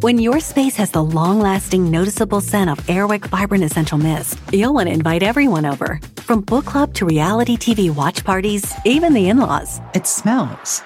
[0.00, 4.74] When your space has the long lasting, noticeable scent of Airwick Vibrant Essential Mist, you'll
[4.74, 5.98] want to invite everyone over.
[6.18, 9.80] From book club to reality TV watch parties, even the in laws.
[9.94, 10.82] It smells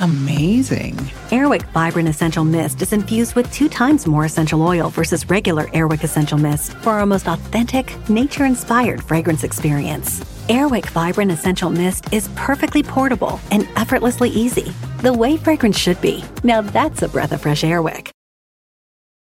[0.00, 0.94] amazing.
[1.30, 6.04] Airwick Vibrant Essential Mist is infused with two times more essential oil versus regular Airwick
[6.04, 10.20] Essential Mist for our most authentic, nature inspired fragrance experience.
[10.48, 16.24] Airwick Vibrant Essential Mist is perfectly portable and effortlessly easy, the way fragrance should be.
[16.44, 18.10] Now that's a breath of fresh Airwick.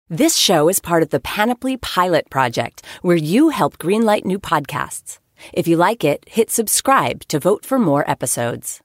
[0.09, 5.19] This show is part of the Panoply Pilot Project, where you help greenlight new podcasts.
[5.53, 8.81] If you like it, hit subscribe to vote for more episodes.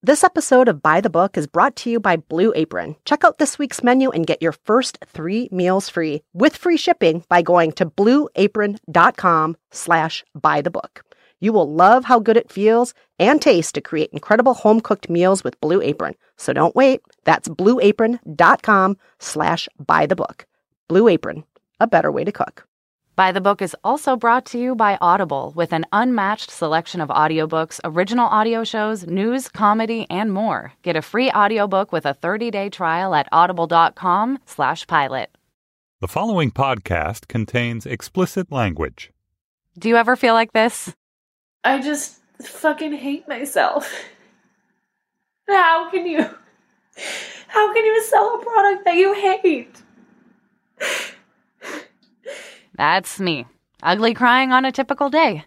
[0.00, 2.94] This episode of By the Book is brought to you by Blue Apron.
[3.04, 7.24] Check out this week's menu and get your first three meals free with free shipping
[7.28, 11.02] by going to blueapron.com slash buy the book.
[11.40, 15.60] You will love how good it feels and tastes to create incredible home-cooked meals with
[15.60, 16.14] Blue Apron.
[16.36, 17.00] So don't wait.
[17.24, 20.46] That's blueapron.com slash buy the book.
[20.86, 21.42] Blue Apron,
[21.80, 22.68] a better way to cook.
[23.18, 27.08] By the Book is also brought to you by Audible with an unmatched selection of
[27.08, 30.74] audiobooks, original audio shows, news, comedy, and more.
[30.84, 35.36] Get a free audiobook with a 30-day trial at audible.com slash pilot.
[36.00, 39.10] The following podcast contains explicit language.
[39.76, 40.94] Do you ever feel like this?
[41.64, 43.92] I just fucking hate myself.
[45.48, 46.18] How can you
[47.48, 49.82] how can you sell a product that you hate?
[52.78, 53.44] That's me.
[53.82, 55.44] Ugly crying on a typical day.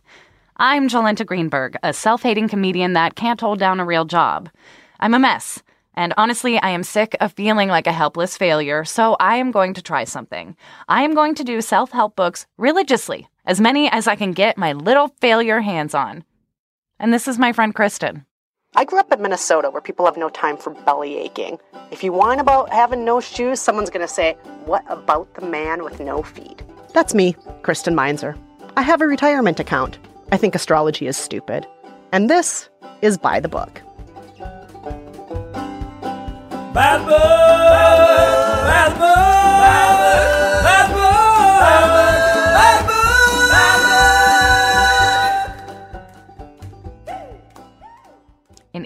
[0.58, 4.50] I'm Jolenta Greenberg, a self hating comedian that can't hold down a real job.
[5.00, 5.64] I'm a mess.
[5.94, 9.74] And honestly, I am sick of feeling like a helpless failure, so I am going
[9.76, 10.58] to try something.
[10.90, 14.58] I am going to do self help books religiously, as many as I can get
[14.58, 16.26] my little failure hands on.
[17.00, 18.26] And this is my friend Kristen.
[18.76, 21.60] I grew up in Minnesota where people have no time for belly aching.
[21.92, 24.34] If you whine about having no shoes, someone's going to say,
[24.66, 26.62] What about the man with no feet?
[26.94, 28.36] That's me, Kristen Meinzer.
[28.76, 29.98] I have a retirement account.
[30.32, 31.68] I think astrology is stupid.
[32.12, 32.70] And this
[33.02, 33.82] is By the Book.
[34.38, 34.48] Book!
[36.74, 37.18] Bad book!
[38.68, 39.21] Bad book!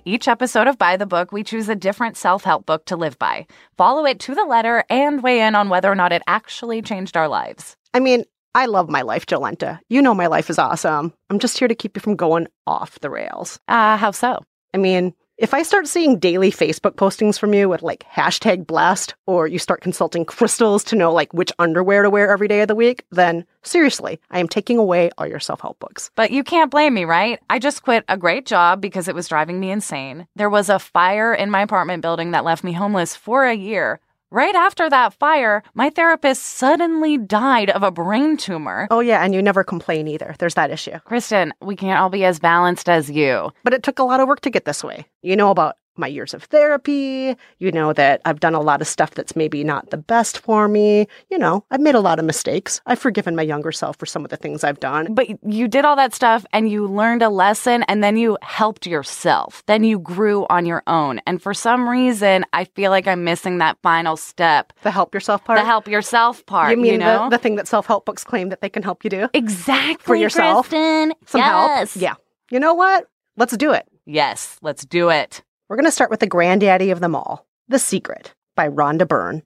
[0.06, 3.18] Each episode of By the Book, we choose a different self help book to live
[3.18, 6.82] by, follow it to the letter, and weigh in on whether or not it actually
[6.82, 7.76] changed our lives.
[7.94, 8.24] I mean,
[8.54, 9.80] I love my life, Jolenta.
[9.90, 11.12] You know my life is awesome.
[11.30, 13.60] I'm just here to keep you from going off the rails.
[13.68, 14.44] Uh, how so?
[14.74, 19.16] I mean, if I start seeing daily Facebook postings from you with like hashtag blessed,
[19.26, 22.70] or you start consulting crystals to know like which underwear to wear every day of
[22.70, 26.10] the week, then seriously, I am taking away all your self help books.
[26.16, 27.40] But you can't blame me, right?
[27.50, 30.28] I just quit a great job because it was driving me insane.
[30.36, 34.00] There was a fire in my apartment building that left me homeless for a year.
[34.36, 38.86] Right after that fire, my therapist suddenly died of a brain tumor.
[38.92, 40.36] Oh, yeah, and you never complain either.
[40.40, 41.00] There's that issue.
[41.06, 43.54] Kristen, we can't all be as balanced as you.
[43.64, 45.06] But it took a lot of work to get this way.
[45.22, 47.36] You know about my years of therapy.
[47.60, 50.68] You know that I've done a lot of stuff that's maybe not the best for
[50.68, 51.08] me.
[51.30, 52.82] You know, I've made a lot of mistakes.
[52.86, 55.14] I've forgiven my younger self for some of the things I've done.
[55.14, 58.86] But you did all that stuff and you learned a lesson and then you helped
[58.86, 59.64] yourself.
[59.66, 61.22] Then you grew on your own.
[61.26, 64.74] And for some reason, I feel like I'm missing that final step.
[64.84, 65.60] The help yourself part?
[65.60, 66.72] The help yourself part.
[66.72, 67.26] You mean you know?
[67.26, 69.30] the, the thing that self help books claim that they can help you do?
[69.34, 70.06] exactly.
[70.06, 70.70] For yourself?
[70.70, 71.14] Kristen.
[71.26, 71.94] Some yes.
[71.94, 72.02] help?
[72.02, 72.16] Yeah.
[72.52, 73.08] You know what?
[73.38, 73.88] Let's do it.
[74.06, 75.44] Yes, let's do it.
[75.68, 79.42] We're going to start with the granddaddy of them all The Secret by Rhonda Byrne.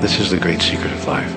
[0.00, 1.32] This is the great secret of life.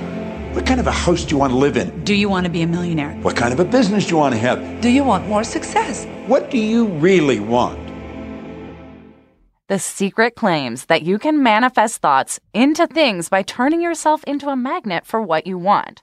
[0.55, 2.03] What kind of a house do you want to live in?
[2.03, 3.13] Do you want to be a millionaire?
[3.21, 4.81] What kind of a business do you want to have?
[4.81, 6.07] Do you want more success?
[6.25, 7.79] What do you really want?
[9.67, 14.55] The secret claims that you can manifest thoughts into things by turning yourself into a
[14.55, 16.01] magnet for what you want.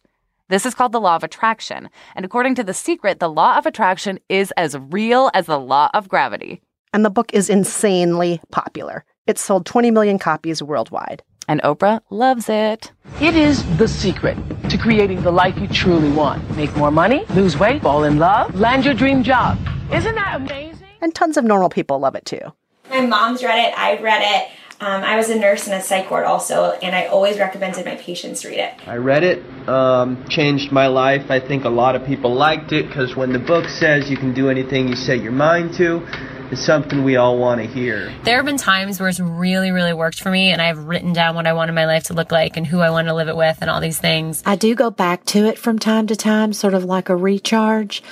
[0.48, 1.90] This is called the law of attraction.
[2.14, 5.90] And according to The Secret, the law of attraction is as real as the law
[5.92, 6.62] of gravity.
[6.94, 9.04] And the book is insanely popular.
[9.26, 11.22] It sold 20 million copies worldwide.
[11.48, 12.92] And Oprah loves it.
[13.18, 14.36] It is the secret
[14.68, 16.54] to creating the life you truly want.
[16.54, 19.58] Make more money, lose weight, fall in love, land your dream job.
[19.90, 20.86] Isn't that amazing?
[21.00, 22.52] And tons of normal people love it too.
[22.90, 24.50] My mom's read it, I've read it.
[24.80, 27.94] Um, I was a nurse in a psych ward also, and I always recommended my
[27.94, 28.74] patients read it.
[28.88, 31.30] I read it, um, changed my life.
[31.30, 34.34] I think a lot of people liked it because when the book says you can
[34.34, 36.04] do anything you set your mind to,
[36.52, 38.12] it's something we all want to hear.
[38.24, 41.34] There have been times where it's really, really worked for me, and I've written down
[41.34, 43.36] what I wanted my life to look like and who I want to live it
[43.36, 44.42] with and all these things.
[44.44, 48.02] I do go back to it from time to time, sort of like a recharge.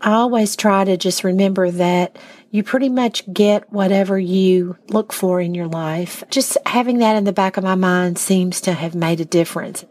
[0.00, 2.16] I always try to just remember that
[2.52, 6.22] you pretty much get whatever you look for in your life.
[6.30, 9.84] Just having that in the back of my mind seems to have made a difference.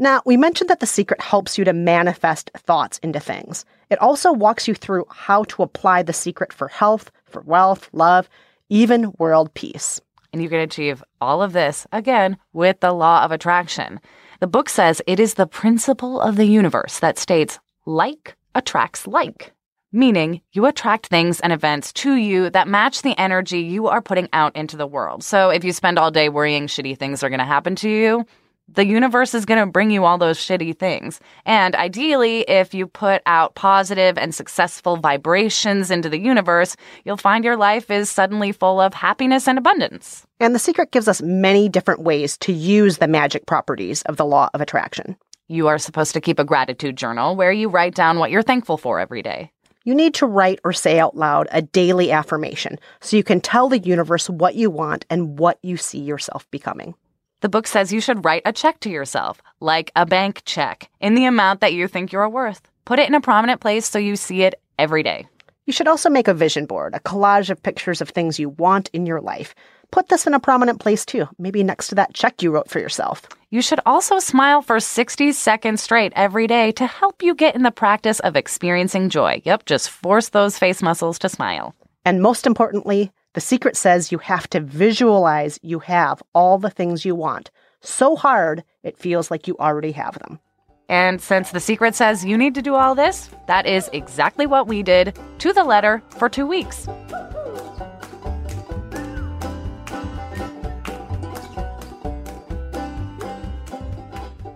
[0.00, 3.64] Now, we mentioned that The Secret helps you to manifest thoughts into things.
[3.90, 8.28] It also walks you through how to apply The Secret for health, for wealth, love,
[8.68, 10.00] even world peace.
[10.32, 13.98] And you can achieve all of this, again, with the law of attraction.
[14.38, 19.52] The book says it is the principle of the universe that states like attracts like,
[19.90, 24.28] meaning you attract things and events to you that match the energy you are putting
[24.32, 25.24] out into the world.
[25.24, 28.26] So if you spend all day worrying shitty things are going to happen to you,
[28.68, 31.20] the universe is going to bring you all those shitty things.
[31.46, 37.44] And ideally, if you put out positive and successful vibrations into the universe, you'll find
[37.44, 40.26] your life is suddenly full of happiness and abundance.
[40.38, 44.26] And The Secret gives us many different ways to use the magic properties of the
[44.26, 45.16] law of attraction.
[45.48, 48.76] You are supposed to keep a gratitude journal where you write down what you're thankful
[48.76, 49.50] for every day.
[49.84, 53.70] You need to write or say out loud a daily affirmation so you can tell
[53.70, 56.94] the universe what you want and what you see yourself becoming.
[57.40, 61.14] The book says you should write a check to yourself, like a bank check, in
[61.14, 62.62] the amount that you think you're worth.
[62.84, 65.28] Put it in a prominent place so you see it every day.
[65.64, 68.90] You should also make a vision board, a collage of pictures of things you want
[68.92, 69.54] in your life.
[69.92, 72.80] Put this in a prominent place too, maybe next to that check you wrote for
[72.80, 73.28] yourself.
[73.50, 77.62] You should also smile for 60 seconds straight every day to help you get in
[77.62, 79.42] the practice of experiencing joy.
[79.44, 81.76] Yep, just force those face muscles to smile.
[82.04, 87.04] And most importantly, the secret says you have to visualize you have all the things
[87.04, 90.40] you want so hard it feels like you already have them.
[90.88, 94.66] And since the secret says you need to do all this, that is exactly what
[94.66, 96.88] we did to the letter for two weeks.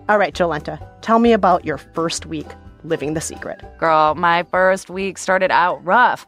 [0.09, 2.47] All right, Jolenta, tell me about your first week
[2.83, 3.63] living the secret.
[3.77, 6.27] Girl, my first week started out rough.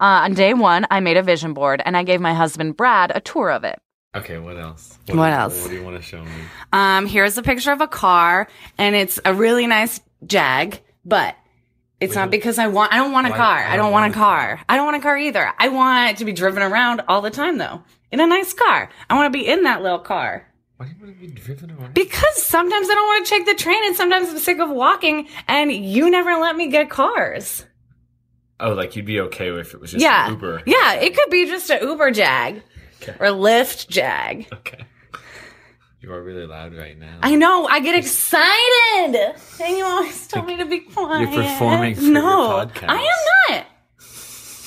[0.00, 3.12] Uh, on day one, I made a vision board and I gave my husband Brad
[3.14, 3.80] a tour of it.
[4.14, 4.98] Okay, what else?
[5.06, 5.60] What, what else?
[5.62, 6.30] What do you want to show me?
[6.72, 8.48] Um, here's a picture of a car,
[8.78, 11.36] and it's a really nice Jag, but
[12.00, 12.92] it's Wait, not because I want.
[12.92, 13.58] I don't want a car.
[13.58, 14.56] I don't, I don't want, want a car.
[14.56, 14.64] car.
[14.68, 15.52] I don't want a car either.
[15.58, 18.88] I want to be driven around all the time, though, in a nice car.
[19.10, 20.46] I want to be in that little car.
[20.78, 21.94] Why do you want to be driven around?
[21.94, 25.28] Because sometimes I don't want to take the train, and sometimes I'm sick of walking,
[25.48, 27.64] and you never let me get cars.
[28.60, 30.28] Oh, like you'd be okay if it was just yeah.
[30.30, 30.62] Uber.
[30.66, 32.62] Yeah, it could be just an Uber Jag.
[33.02, 33.12] Okay.
[33.20, 34.46] Or Lyft Jag.
[34.52, 34.84] Okay.
[36.00, 37.18] You are really loud right now.
[37.22, 37.66] I know.
[37.66, 39.34] I get excited.
[39.60, 41.28] And you always tell me to be quiet.
[41.32, 42.88] You're performing for no, your podcast.
[42.88, 43.66] I am not.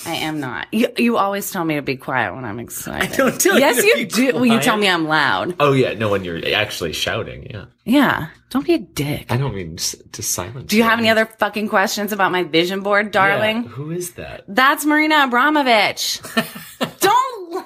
[0.06, 0.68] I am not.
[0.72, 3.14] You you always tell me to be quiet when I'm excited.
[3.14, 3.96] I don't tell yes, you.
[3.98, 4.34] you do.
[4.34, 5.56] Well, you tell me I'm loud.
[5.60, 7.66] Oh yeah, no, when you're actually shouting, yeah.
[7.86, 8.28] Yeah.
[8.50, 9.32] Don't be a dick.
[9.32, 10.70] I don't mean to silence.
[10.70, 13.64] Do you have any other fucking questions about my vision board, darling?
[13.64, 14.44] Yeah, who is that?
[14.48, 17.00] That's Marina Abramović.
[17.00, 17.66] don't.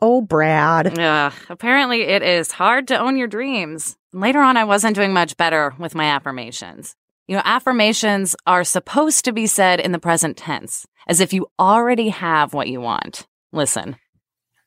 [0.00, 0.96] Oh, Brad.
[0.96, 1.32] Yeah.
[1.48, 3.96] Apparently, it is hard to own your dreams.
[4.12, 6.96] Later on, I wasn't doing much better with my affirmations.
[7.28, 11.50] You know, affirmations are supposed to be said in the present tense, as if you
[11.58, 13.26] already have what you want.
[13.52, 13.96] Listen,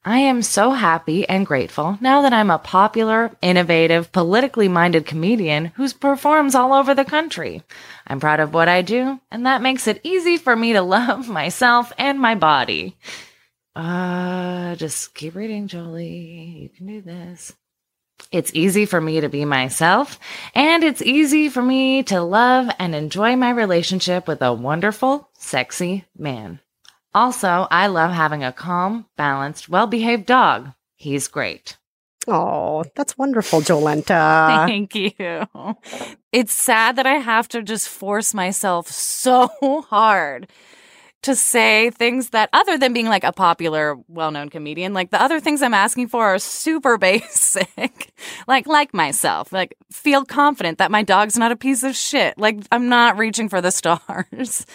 [0.06, 5.66] I am so happy and grateful now that I'm a popular, innovative, politically minded comedian
[5.76, 7.64] who performs all over the country.
[8.06, 11.28] I'm proud of what I do, and that makes it easy for me to love
[11.28, 12.96] myself and my body.
[13.76, 16.60] Uh, just keep reading, Jolie.
[16.62, 17.54] You can do this.
[18.32, 20.18] It's easy for me to be myself,
[20.56, 26.06] and it's easy for me to love and enjoy my relationship with a wonderful, sexy
[26.18, 26.62] man.
[27.14, 30.72] Also, I love having a calm, balanced, well behaved dog.
[30.96, 31.78] He's great.
[32.26, 34.66] Oh, that's wonderful, Jolenta.
[34.66, 35.46] Thank you.
[36.32, 39.50] It's sad that I have to just force myself so
[39.90, 40.48] hard
[41.24, 45.22] to say things that, other than being like a popular, well known comedian, like the
[45.22, 48.14] other things I'm asking for are super basic.
[48.48, 52.38] like, like myself, like feel confident that my dog's not a piece of shit.
[52.38, 54.66] Like, I'm not reaching for the stars.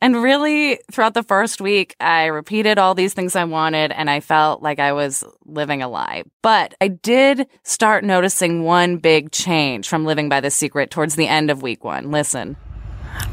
[0.00, 4.20] And really, throughout the first week, I repeated all these things I wanted and I
[4.20, 6.24] felt like I was living a lie.
[6.42, 11.26] But I did start noticing one big change from living by the secret towards the
[11.26, 12.10] end of week one.
[12.10, 12.56] Listen,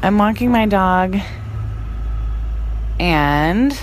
[0.02, 1.18] I'm walking my dog
[2.98, 3.78] and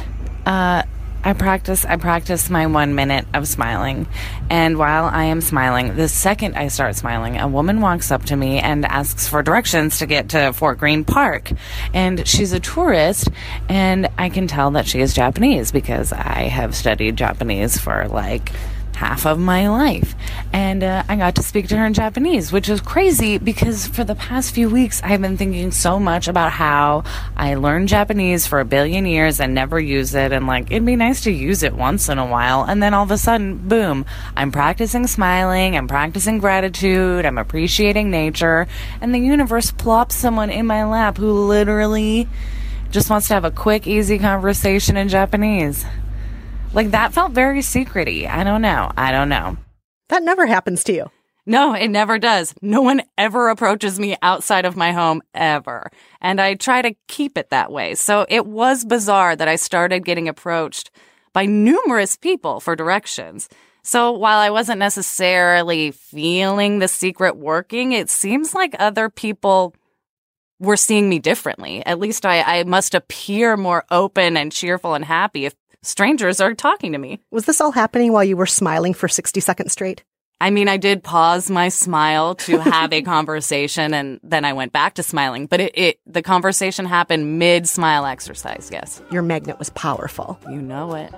[0.45, 0.83] uh,
[1.21, 4.07] I practice I practice my 1 minute of smiling.
[4.49, 8.35] And while I am smiling, the second I start smiling, a woman walks up to
[8.35, 11.51] me and asks for directions to get to Fort Greene Park.
[11.93, 13.29] And she's a tourist
[13.67, 18.51] and I can tell that she is Japanese because I have studied Japanese for like
[18.99, 20.13] half of my life.
[20.51, 24.03] And uh, I got to speak to her in Japanese, which is crazy because for
[24.03, 27.05] the past few weeks, I've been thinking so much about how
[27.37, 30.33] I learned Japanese for a billion years and never use it.
[30.33, 32.65] And like, it'd be nice to use it once in a while.
[32.65, 38.11] And then all of a sudden, boom, I'm practicing smiling, I'm practicing gratitude, I'm appreciating
[38.11, 38.67] nature.
[38.99, 42.27] And the universe plops someone in my lap who literally
[42.91, 45.85] just wants to have a quick, easy conversation in Japanese.
[46.73, 48.29] Like that felt very secrety.
[48.29, 48.91] I don't know.
[48.95, 49.57] I don't know.
[50.09, 51.11] That never happens to you.
[51.45, 52.53] No, it never does.
[52.61, 55.89] No one ever approaches me outside of my home ever.
[56.21, 57.95] And I try to keep it that way.
[57.95, 60.91] So it was bizarre that I started getting approached
[61.33, 63.49] by numerous people for directions.
[63.81, 69.73] So while I wasn't necessarily feeling the secret working, it seems like other people
[70.59, 71.83] were seeing me differently.
[71.85, 76.53] At least I, I must appear more open and cheerful and happy if strangers are
[76.53, 77.21] talking to me.
[77.31, 80.03] Was this all happening while you were smiling for 60 seconds straight?
[80.41, 84.71] I mean, I did pause my smile to have a conversation and then I went
[84.71, 89.01] back to smiling, but it, it the conversation happened mid smile exercise, yes.
[89.11, 90.39] Your magnet was powerful.
[90.49, 91.13] You know it.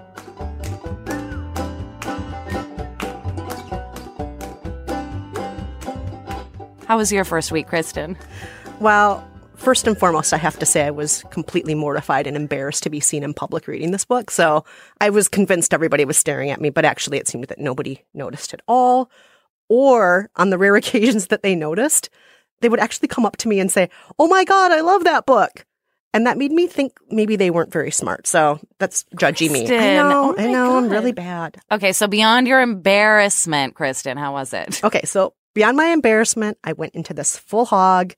[6.87, 8.17] How was your first week, Kristen?
[8.79, 9.25] Well,
[9.61, 12.99] first and foremost, I have to say I was completely mortified and embarrassed to be
[12.99, 14.31] seen in public reading this book.
[14.31, 14.65] So
[14.99, 18.53] I was convinced everybody was staring at me, but actually it seemed that nobody noticed
[18.53, 19.09] at all.
[19.69, 22.09] Or on the rare occasions that they noticed,
[22.61, 23.89] they would actually come up to me and say,
[24.19, 25.65] Oh my God, I love that book.
[26.13, 28.27] And that made me think maybe they weren't very smart.
[28.27, 29.63] So that's judgy me.
[29.63, 31.57] I know, oh I know, I'm really bad.
[31.71, 34.83] Okay, so beyond your embarrassment, Kristen, how was it?
[34.83, 38.13] Okay, so beyond my embarrassment, I went into this full hog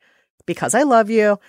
[0.46, 1.40] because I love you.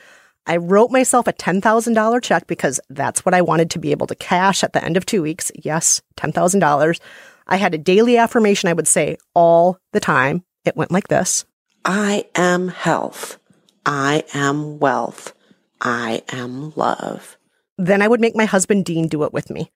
[0.46, 4.14] I wrote myself a $10,000 check because that's what I wanted to be able to
[4.14, 5.50] cash at the end of two weeks.
[5.54, 7.00] Yes, $10,000.
[7.46, 10.44] I had a daily affirmation I would say all the time.
[10.64, 11.44] It went like this
[11.84, 13.38] I am health.
[13.86, 15.34] I am wealth.
[15.80, 17.36] I am love.
[17.76, 19.70] Then I would make my husband Dean do it with me.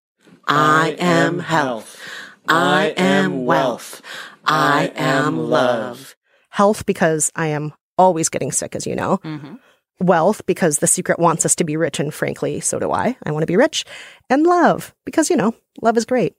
[0.46, 2.00] I am health.
[2.48, 4.00] I am wealth.
[4.46, 6.16] I am love.
[6.50, 9.18] Health because I am always getting sick, as you know.
[9.18, 9.56] Mm-hmm.
[10.00, 13.16] Wealth because the secret wants us to be rich, and frankly, so do I.
[13.24, 13.84] I want to be rich.
[14.30, 16.36] And love because, you know, love is great.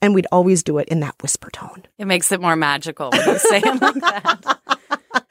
[0.00, 1.84] And we'd always do it in that whisper tone.
[1.98, 4.60] It makes it more magical when you say it like that.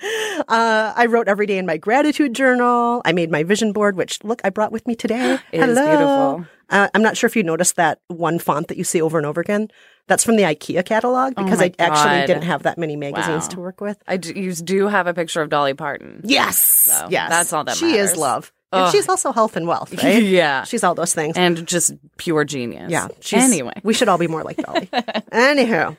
[0.47, 3.01] Uh, I wrote every day in my gratitude journal.
[3.05, 5.37] I made my vision board, which look, I brought with me today.
[5.51, 6.45] It is beautiful.
[6.69, 9.25] Uh, I'm not sure if you noticed that one font that you see over and
[9.27, 9.69] over again.
[10.07, 12.27] That's from the IKEA catalog Oh because my I actually God.
[12.27, 13.49] didn't have that many magazines Wow.
[13.49, 13.97] to work with.
[14.07, 16.21] I do, you do have a picture of Dolly Parton.
[16.23, 18.11] Yes, So yes, that's all that she matters.
[18.11, 18.91] is love, and Ugh.
[18.91, 20.23] she's also health and wealth, right?
[20.23, 20.63] Yeah.
[20.63, 21.37] she's all those things.
[21.37, 22.89] And just pure genius.
[22.91, 23.09] Yeah.
[23.19, 23.73] She's, anyway.
[23.83, 24.87] we should all be more like Dolly.
[25.31, 25.97] Anywho,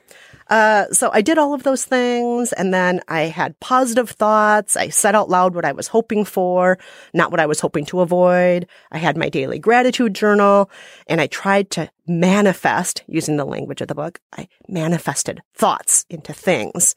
[0.53, 4.77] uh, so I did all of those things, and then I had positive thoughts.
[4.77, 6.79] I said out loud what I was hoping for,
[7.15, 8.67] not what I was hoping to avoid.
[8.91, 10.71] I had my daily gratitude journal,
[11.07, 14.21] and I tried to manifest using the language of the book.
[14.37, 16.95] I manifested thoughts into things.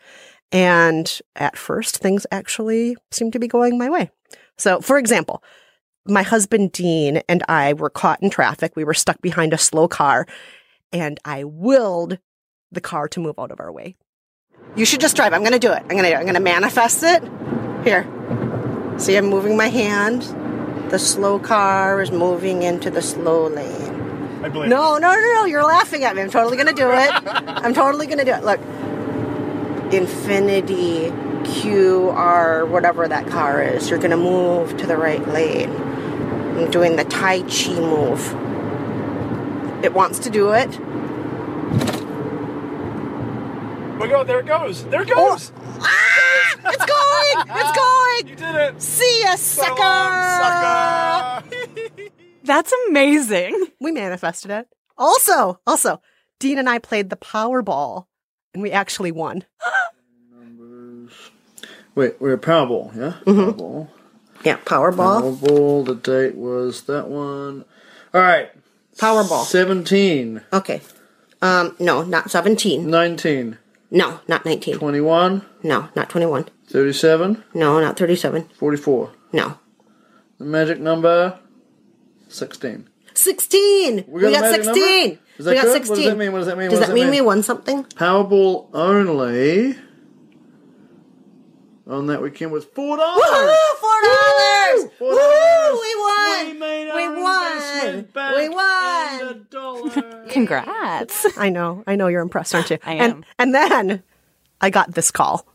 [0.52, 4.12] And at first, things actually seemed to be going my way.
[4.58, 5.42] So, for example,
[6.06, 8.76] my husband Dean and I were caught in traffic.
[8.76, 10.28] We were stuck behind a slow car,
[10.92, 12.20] and I willed
[12.75, 13.96] the car to move out of our way.
[14.75, 15.34] You should just drive.
[15.34, 15.82] I'm going to do it.
[15.82, 16.15] I'm going to.
[16.15, 17.24] I'm going to manifest it.
[17.84, 18.05] Here.
[18.98, 20.22] See, I'm moving my hand.
[20.91, 24.41] The slow car is moving into the slow lane.
[24.44, 24.70] I believe.
[24.70, 25.46] No, no, no, no.
[25.46, 26.22] You're laughing at me.
[26.22, 27.12] I'm totally going to do it.
[27.48, 28.44] I'm totally going to do it.
[28.44, 28.60] Look.
[29.91, 31.12] Infiniti
[31.46, 33.89] QR, whatever that car is.
[33.89, 35.70] You're going to move to the right lane.
[35.72, 38.34] I'm doing the Tai Chi move.
[39.84, 40.79] It wants to do it.
[43.98, 44.84] Oh, God, there it goes.
[44.86, 45.52] There it goes.
[45.80, 47.58] Ah, it's going!
[47.58, 48.28] It's going!
[48.28, 48.82] You did it.
[48.82, 49.75] See ya, sucker!
[51.48, 52.10] Sucker.
[52.44, 53.68] That's amazing.
[53.80, 54.68] We manifested it.
[54.98, 56.02] Also, also,
[56.40, 58.06] Dean and I played the Powerball,
[58.54, 59.44] and we actually won.
[61.96, 63.14] Wait, we're Powerball, yeah?
[63.25, 63.54] Mhm.
[63.54, 63.88] Powerball.
[64.44, 65.38] Yeah, Powerball.
[65.40, 67.64] Powerball, the date was that one.
[68.14, 68.52] All right.
[68.98, 69.46] Powerball.
[69.46, 70.42] 17.
[70.54, 70.82] Okay.
[71.42, 72.90] Um, no, not 17.
[72.90, 73.58] 19.
[73.92, 74.77] No, not 19.
[74.77, 75.46] 21.
[75.63, 76.46] No, not 21.
[76.68, 77.44] 37.
[77.54, 78.50] No, not 37.
[78.58, 79.12] 44.
[79.34, 79.60] No.
[80.38, 81.39] The magic number
[82.27, 82.89] 16.
[83.13, 84.06] 16!
[84.08, 85.20] We got We got 16!
[85.38, 85.86] Is that we got good?
[85.86, 85.88] 16.
[85.88, 86.32] What does that mean?
[86.32, 86.70] What does that mean?
[86.70, 87.84] Does What that mean we won something?
[87.84, 89.75] Powerball only
[91.88, 92.75] on that weekend was $4.
[92.75, 93.56] Woohoo!
[93.80, 94.92] Four dollars!
[94.98, 95.15] Four Woo!
[95.18, 95.80] dollars!
[95.82, 96.48] We won!
[96.48, 98.01] We made We won!
[98.13, 100.25] back We won!
[100.30, 101.25] Congrats.
[101.38, 101.84] I know.
[101.88, 102.77] I know you're impressed, aren't you?
[102.86, 103.25] I And, am.
[103.38, 104.04] and then
[104.62, 105.46] I got this call.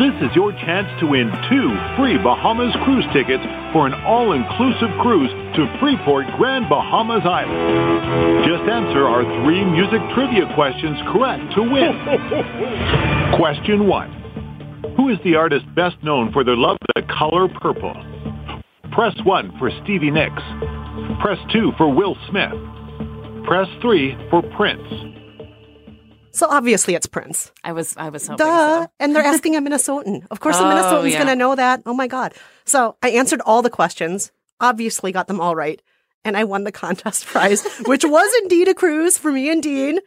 [0.00, 5.30] This is your chance to win two free Bahamas cruise tickets for an all-inclusive cruise
[5.54, 8.44] to Freeport, Grand Bahamas Island.
[8.46, 11.92] Just answer our three music trivia questions correct to win.
[13.36, 14.10] Question one.
[14.96, 17.94] Who is the artist best known for their love of the color purple?
[18.92, 20.42] Press 1 for Stevie Nicks.
[21.20, 22.52] Press 2 for Will Smith.
[23.46, 24.82] Press 3 for Prince.
[26.30, 27.52] So obviously it's Prince.
[27.64, 28.82] I was I was hoping Duh.
[28.84, 28.90] so.
[29.00, 30.26] And they're asking a Minnesotan.
[30.30, 31.18] Of course, a Oh, Minnesotan's yeah.
[31.18, 31.82] going to know that.
[31.86, 32.34] Oh my God.
[32.64, 34.30] So I answered all the questions,
[34.60, 35.80] obviously got them all right.
[36.24, 39.98] And I won the contest prize, which was indeed a cruise for me and Dean.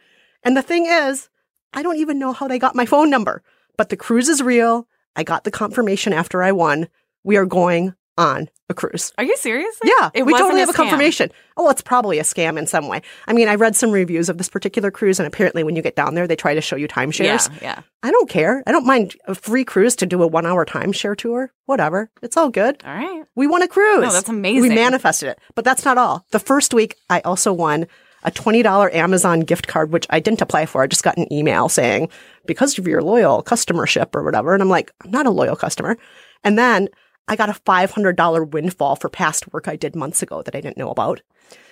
[0.42, 1.28] And the thing is,
[1.72, 3.42] I don't even know how they got my phone number,
[3.76, 4.86] but the cruise is real.
[5.14, 6.88] I got the confirmation after I won.
[7.24, 9.12] We are going on a cruise.
[9.18, 9.74] Are you serious?
[9.84, 10.76] Yeah, It we totally a have a scam.
[10.76, 11.30] confirmation.
[11.56, 13.02] Oh, it's probably a scam in some way.
[13.26, 15.96] I mean, I read some reviews of this particular cruise, and apparently, when you get
[15.96, 17.48] down there, they try to show you timeshares.
[17.50, 17.80] Yeah, yeah.
[18.02, 18.62] I don't care.
[18.66, 21.52] I don't mind a free cruise to do a one hour timeshare tour.
[21.66, 22.10] Whatever.
[22.22, 22.82] It's all good.
[22.84, 23.24] All right.
[23.34, 24.02] We won a cruise.
[24.02, 24.62] No, that's amazing.
[24.62, 25.38] We manifested it.
[25.54, 26.24] But that's not all.
[26.32, 27.86] The first week, I also won
[28.26, 30.82] a $20 Amazon gift card, which I didn't apply for.
[30.82, 32.10] I just got an email saying,
[32.44, 34.52] because of your loyal customership or whatever.
[34.52, 35.96] And I'm like, I'm not a loyal customer.
[36.42, 36.88] And then
[37.28, 40.76] I got a $500 windfall for past work I did months ago that I didn't
[40.76, 41.22] know about.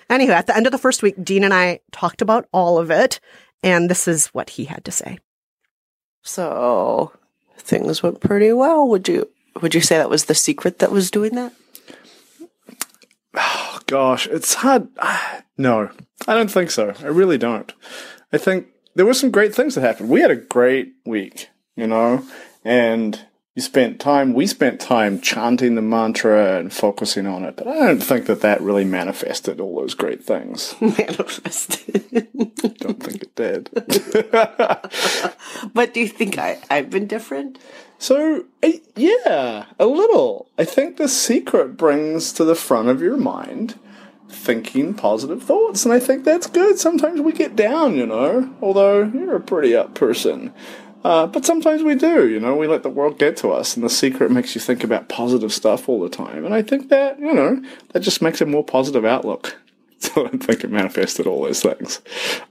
[0.09, 2.89] Anyway, at the end of the first week, Dean and I talked about all of
[2.89, 3.19] it.
[3.61, 5.19] And this is what he had to say.
[6.21, 7.11] So
[7.57, 8.87] things went pretty well.
[8.87, 9.29] Would you
[9.61, 11.53] would you say that was the secret that was doing that?
[13.87, 14.87] Gosh, it's hard.
[15.57, 15.89] No,
[16.27, 16.93] I don't think so.
[16.99, 17.71] I really don't.
[18.33, 20.09] I think there were some great things that happened.
[20.09, 22.25] We had a great week, you know,
[22.65, 27.55] and you spent time, we spent time chanting the mantra and focusing on it.
[27.55, 30.75] But I don't think that that really manifested all those great things.
[30.81, 32.27] Manifested.
[32.79, 33.69] don't think it did.
[35.73, 37.57] but do you think I, I've been different?
[37.97, 40.49] So, I, yeah, a little.
[40.57, 43.79] I think the secret brings to the front of your mind
[44.27, 46.77] thinking positive thoughts, and I think that's good.
[46.77, 50.53] Sometimes we get down, you know, although you're a pretty up person.
[51.03, 53.85] Uh, but sometimes we do, you know, we let the world get to us, and
[53.85, 56.43] the secret makes you think about positive stuff all the time.
[56.45, 59.57] And I think that, you know, that just makes a more positive outlook.
[59.97, 62.01] So I don't think it manifested all those things.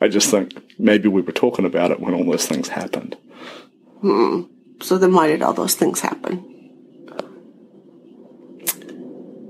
[0.01, 3.17] I just think maybe we were talking about it when all those things happened.
[4.01, 4.45] Hmm.
[4.85, 6.45] So then why did all those things happen?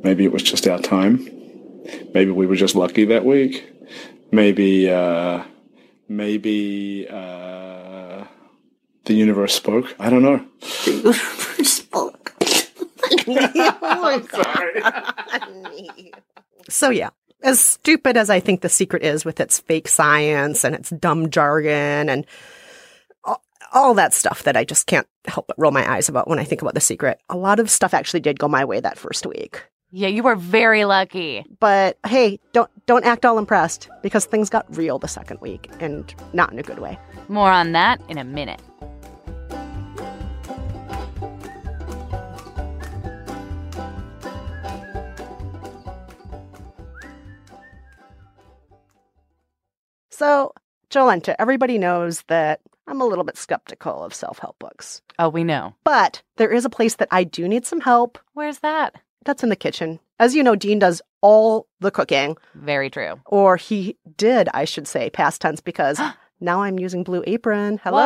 [0.04, 1.28] Maybe it was just our time.
[2.14, 3.68] Maybe we were just lucky that week.
[4.30, 5.42] Maybe, uh,
[6.08, 8.26] maybe, uh,
[9.06, 9.96] the universe spoke.
[9.98, 10.46] I don't know.
[10.84, 12.32] The universe spoke.
[13.26, 14.22] oh my
[16.68, 17.10] So yeah,
[17.42, 21.30] as stupid as I think the secret is with its fake science and its dumb
[21.30, 22.24] jargon and
[23.74, 26.44] all that stuff that I just can't help but roll my eyes about when I
[26.44, 27.20] think about The Secret.
[27.28, 29.64] A lot of stuff actually did go my way that first week.
[29.90, 31.44] Yeah, you were very lucky.
[31.60, 36.12] But hey, don't don't act all impressed because things got real the second week and
[36.32, 36.98] not in a good way.
[37.28, 38.60] More on that in a minute.
[50.10, 50.52] So,
[50.90, 55.00] Jolenta, everybody knows that I'm a little bit skeptical of self help books.
[55.18, 55.74] Oh, we know.
[55.84, 58.18] But there is a place that I do need some help.
[58.34, 58.94] Where's that?
[59.24, 60.00] That's in the kitchen.
[60.20, 62.36] As you know, Dean does all the cooking.
[62.54, 63.20] Very true.
[63.26, 65.98] Or he did, I should say, past tense, because
[66.40, 67.80] now I'm using Blue Apron.
[67.82, 67.96] Hello.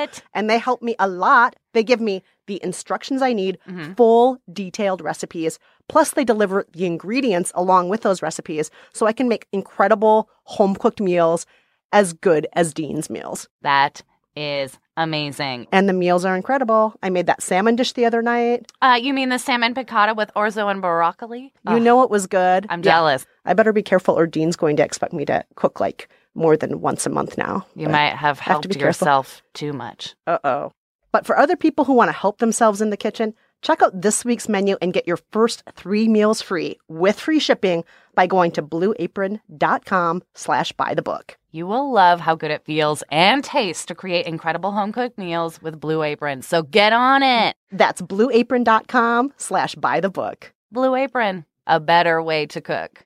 [0.00, 0.22] What?
[0.34, 1.54] And they help me a lot.
[1.72, 3.92] They give me the instructions I need, Mm-hmm.
[3.92, 5.58] full detailed recipes.
[5.88, 10.74] Plus, they deliver the ingredients along with those recipes so I can make incredible home
[10.74, 11.46] cooked meals
[11.92, 13.48] as good as Dean's meals.
[13.62, 14.02] That
[14.38, 15.66] is amazing.
[15.72, 16.94] And the meals are incredible.
[17.02, 18.70] I made that salmon dish the other night.
[18.80, 21.52] Uh, you mean the salmon piccata with orzo and broccoli?
[21.68, 22.66] You know it was good.
[22.70, 22.92] I'm Yeah.
[22.92, 23.26] jealous.
[23.44, 26.80] I better be careful, or Dean's going to expect me to cook like more than
[26.80, 27.66] once a month now.
[27.74, 28.86] You might have helped be careful.
[29.06, 30.14] yourself too much.
[30.26, 30.72] Uh oh.
[31.10, 34.24] But for other people who want to help themselves in the kitchen, check out this
[34.24, 38.62] week's menu and get your first three meals free with free shipping by going to
[38.62, 41.38] blueapron.com slash buy the book.
[41.50, 45.62] You will love how good it feels and tastes to create incredible home cooked meals
[45.62, 46.42] with Blue Apron.
[46.42, 47.56] So get on it.
[47.70, 50.52] That's blueapron.com slash buy the book.
[50.70, 53.04] Blue Apron, a better way to cook.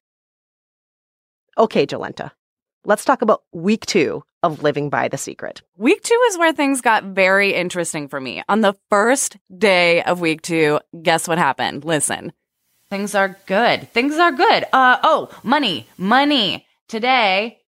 [1.56, 2.32] Okay, Jolenta,
[2.84, 5.62] let's talk about week two of Living by the Secret.
[5.76, 8.42] Week two is where things got very interesting for me.
[8.48, 11.84] On the first day of week two, guess what happened?
[11.84, 12.32] Listen.
[12.90, 13.90] Things are good.
[13.92, 14.64] Things are good.
[14.72, 16.66] Uh oh, money, money.
[16.88, 17.58] Today,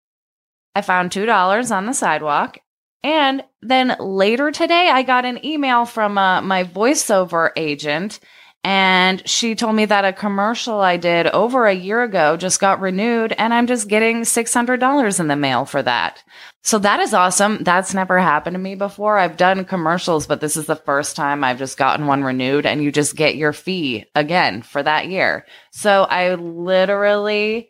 [0.75, 2.59] I found two dollars on the sidewalk,
[3.03, 8.21] and then later today, I got an email from uh, my voiceover agent,
[8.65, 12.81] and she told me that a commercial I did over a year ago just got
[12.81, 16.23] renewed, and I'm just getting six hundred dollars in the mail for that.
[16.63, 17.63] So that is awesome.
[17.63, 19.19] That's never happened to me before.
[19.19, 22.83] I've done commercials, but this is the first time I've just gotten one renewed and
[22.83, 25.45] you just get your fee again for that year.
[25.73, 27.69] So I literally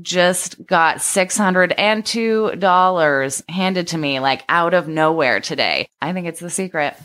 [0.00, 5.86] just got $602 handed to me like out of nowhere today.
[6.00, 6.96] I think it's the secret.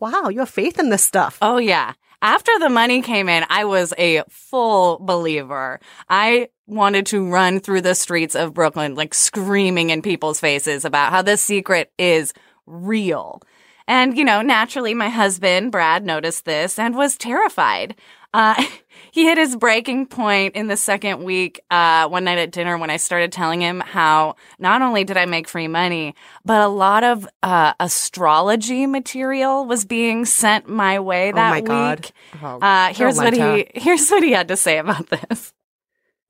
[0.00, 1.38] Wow, you have faith in this stuff.
[1.42, 1.92] Oh, yeah.
[2.22, 5.78] After the money came in, I was a full believer.
[6.08, 11.12] I wanted to run through the streets of Brooklyn, like screaming in people's faces about
[11.12, 12.32] how the secret is
[12.66, 13.42] real.
[13.86, 17.96] And, you know, naturally, my husband, Brad, noticed this and was terrified.
[18.32, 18.62] Uh,
[19.12, 22.90] he hit his breaking point in the second week, uh, one night at dinner when
[22.90, 27.04] I started telling him how not only did I make free money, but a lot
[27.04, 31.66] of, uh, astrology material was being sent my way Oh that my week.
[31.66, 32.12] God.
[32.42, 35.52] Oh, Uh, here's what he, here's what he had to say about this.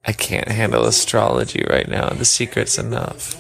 [0.02, 2.08] I can't handle astrology right now.
[2.08, 3.36] The secret's enough.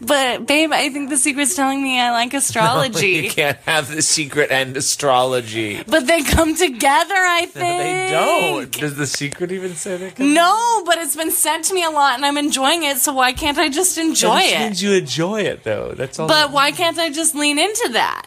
[0.00, 3.06] But babe, I think the secret's telling me I like astrology.
[3.24, 5.82] you can't have the secret and astrology.
[5.86, 7.66] But they come together, I think.
[7.86, 8.72] They don't.
[8.72, 10.18] Does the secret even say that?
[10.18, 13.32] No, but it's been sent to me a lot and I'm enjoying it, so why
[13.32, 14.58] can't I just enjoy it?
[14.58, 15.92] means you enjoy it, though.
[15.92, 16.26] That's all.
[16.26, 18.26] But why can't I just lean into that?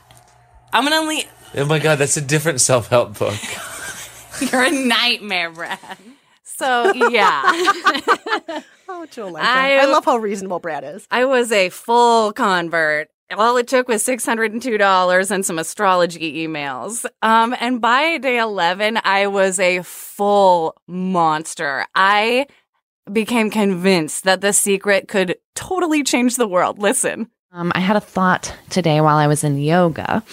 [0.72, 1.26] I'm gonna lean.
[1.56, 3.40] oh my god, that's a different self-help book.
[4.52, 5.98] You're a nightmare, Brad.
[6.60, 7.42] So, yeah.
[8.92, 9.42] Oh, Jolenta.
[9.42, 11.08] I- I love how reasonable Brad is.
[11.12, 13.08] I was a full convert.
[13.32, 17.06] All it took was $602 and some astrology emails.
[17.22, 21.86] Um, and by day 11, I was a full monster.
[21.94, 22.48] I
[23.14, 26.80] became convinced that the secret could totally change the world.
[26.80, 27.30] Listen.
[27.52, 30.24] Um, I had a thought today while I was in yoga,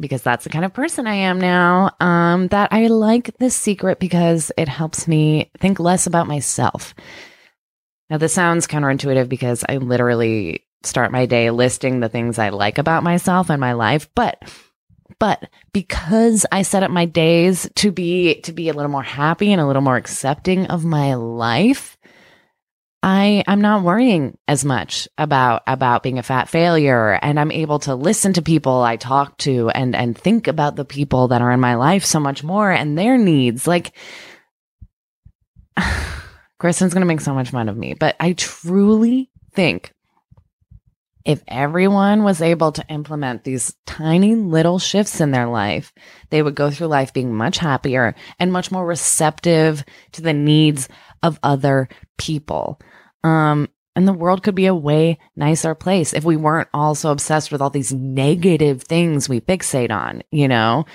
[0.00, 3.98] because that's the kind of person I am now, um, that I like this secret
[3.98, 6.94] because it helps me think less about myself.
[8.10, 12.78] Now, this sounds counterintuitive because I literally start my day listing the things I like
[12.78, 14.42] about myself and my life, but
[15.18, 19.52] but because I set up my days to be to be a little more happy
[19.52, 21.97] and a little more accepting of my life,
[23.02, 27.12] I I'm not worrying as much about about being a fat failure.
[27.22, 30.84] And I'm able to listen to people I talk to and and think about the
[30.84, 33.66] people that are in my life so much more and their needs.
[33.66, 33.92] Like
[36.58, 39.92] Kristen's going to make so much fun of me but I truly think
[41.28, 45.92] if everyone was able to implement these tiny little shifts in their life,
[46.30, 50.88] they would go through life being much happier and much more receptive to the needs
[51.22, 52.80] of other people.
[53.24, 57.10] Um, and the world could be a way nicer place if we weren't all so
[57.10, 60.86] obsessed with all these negative things we fixate on, you know?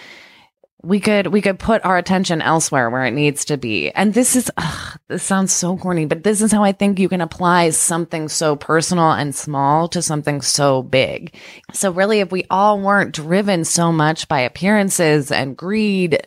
[0.86, 3.90] We could we could put our attention elsewhere where it needs to be.
[3.92, 7.10] And this is ugh, this sounds so corny, but this is how I think you
[7.10, 11.36] can apply something so personal and small to something so big.
[11.74, 16.26] So really if we all weren't driven so much by appearances and greed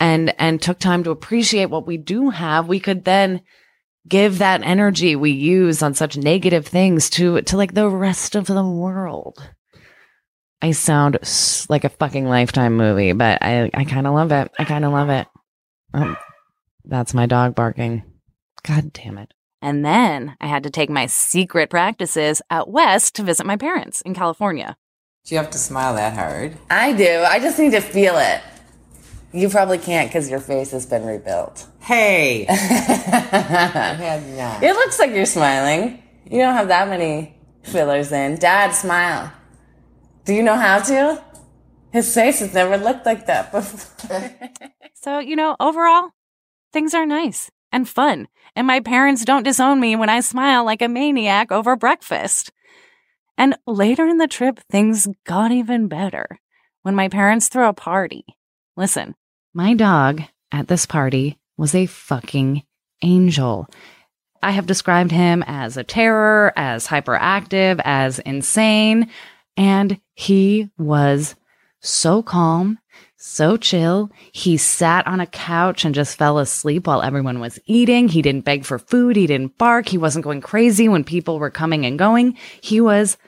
[0.00, 3.42] and and took time to appreciate what we do have, we could then
[4.08, 8.46] give that energy we use on such negative things to to like the rest of
[8.46, 9.38] the world.
[10.62, 11.18] I sound
[11.68, 14.50] like a fucking lifetime movie, but I I kind of love it.
[14.58, 15.26] I kind of love it.
[15.92, 16.16] Um,
[16.84, 18.02] that's my dog barking.
[18.62, 19.32] God damn it.
[19.62, 24.00] And then I had to take my secret practices out west to visit my parents
[24.02, 24.76] in California.
[25.26, 26.56] Do you have to smile that hard?
[26.70, 27.24] I do.
[27.26, 28.40] I just need to feel it.
[29.32, 31.66] You probably can't because your face has been rebuilt.
[31.80, 32.46] Hey.
[34.62, 36.02] it looks like you're smiling.
[36.24, 38.38] You don't have that many fillers in.
[38.38, 39.32] Dad, smile.
[40.24, 41.22] Do you know how to?
[41.92, 44.32] His face has never looked like that before.
[45.02, 46.10] So, you know, overall,
[46.74, 48.28] things are nice and fun.
[48.54, 52.52] And my parents don't disown me when I smile like a maniac over breakfast.
[53.38, 56.38] And later in the trip, things got even better
[56.82, 58.26] when my parents threw a party.
[58.76, 59.14] Listen,
[59.54, 62.62] my dog at this party was a fucking
[63.02, 63.68] angel.
[64.42, 69.10] I have described him as a terror, as hyperactive, as insane,
[69.56, 71.34] and he was
[71.80, 72.78] so calm,
[73.16, 74.10] so chill.
[74.32, 78.08] He sat on a couch and just fell asleep while everyone was eating.
[78.08, 79.16] He didn't beg for food.
[79.16, 79.88] He didn't bark.
[79.88, 82.38] He wasn't going crazy when people were coming and going.
[82.62, 83.18] He was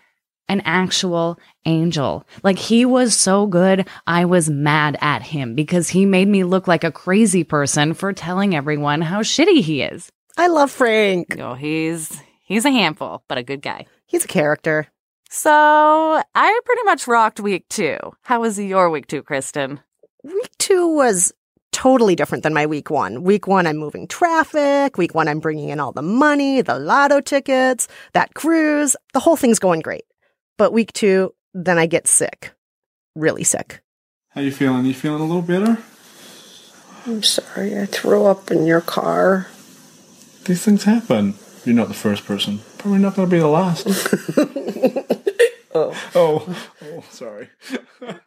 [0.52, 2.24] an actual angel.
[2.42, 6.68] Like he was so good, I was mad at him because he made me look
[6.68, 10.12] like a crazy person for telling everyone how shitty he is.
[10.36, 11.38] I love Frank.
[11.40, 13.86] Oh, he's he's a handful, but a good guy.
[14.06, 14.86] He's a character.
[15.30, 17.96] So I pretty much rocked week two.
[18.22, 19.80] How was your week two, Kristen?
[20.22, 21.32] Week two was
[21.72, 23.22] totally different than my week one.
[23.24, 24.98] Week one, I'm moving traffic.
[24.98, 28.94] Week one, I'm bringing in all the money, the lotto tickets, that cruise.
[29.14, 30.04] The whole thing's going great.
[30.58, 32.52] But week two, then I get sick.
[33.14, 33.82] Really sick.
[34.30, 34.86] How you feeling?
[34.86, 35.78] You feeling a little better?
[37.06, 39.48] I'm sorry, I threw up in your car.
[40.44, 41.34] These things happen.
[41.64, 42.60] You're not the first person.
[42.78, 43.86] Probably not going to be the last.
[45.74, 45.96] oh.
[46.14, 47.48] oh, oh, sorry.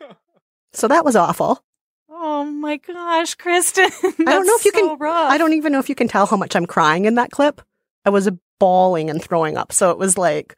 [0.74, 1.64] So that was awful.
[2.10, 3.90] Oh my gosh, Kristen.
[4.04, 4.98] I don't know if you can.
[5.02, 7.62] I don't even know if you can tell how much I'm crying in that clip.
[8.04, 9.72] I was bawling and throwing up.
[9.72, 10.58] So it was like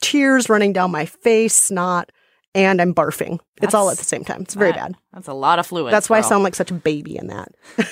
[0.00, 2.10] tears running down my face, snot,
[2.54, 3.38] and I'm barfing.
[3.60, 4.42] it's all at the same time.
[4.42, 4.96] It's very that- bad.
[5.12, 5.92] That's a lot of fluid.
[5.92, 7.52] That's why I sound like such a baby in that.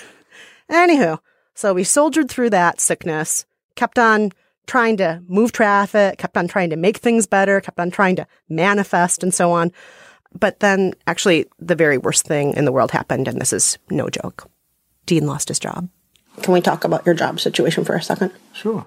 [0.70, 1.18] Anywho,
[1.54, 3.44] so we soldiered through that sickness,
[3.76, 4.32] kept on
[4.66, 8.26] trying to move traffic, kept on trying to make things better, kept on trying to
[8.48, 9.70] manifest and so on.
[10.38, 14.08] But then actually the very worst thing in the world happened, and this is no
[14.08, 14.50] joke.
[15.06, 15.88] Dean lost his job.
[16.42, 18.32] Can we talk about your job situation for a second?
[18.52, 18.86] Sure.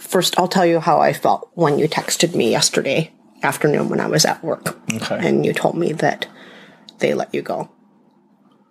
[0.00, 4.06] First, I'll tell you how I felt when you texted me yesterday afternoon when I
[4.06, 4.76] was at work.
[4.92, 5.18] Okay.
[5.20, 6.26] And you told me that
[6.98, 7.70] they let you go.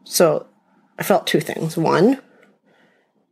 [0.03, 0.47] So
[0.97, 1.75] I felt two things.
[1.77, 2.19] One,